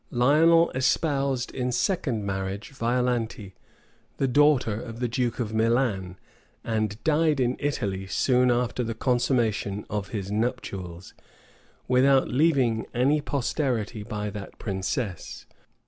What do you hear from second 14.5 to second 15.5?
princess.